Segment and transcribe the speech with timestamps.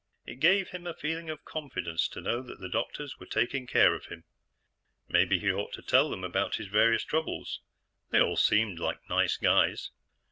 [0.25, 3.93] It gave him a feeling of confidence to know that the doctors were taking care
[3.93, 4.23] of him.
[5.07, 7.61] Maybe he ought to tell them about his various troubles;
[8.09, 9.91] they all seemed like nice guys.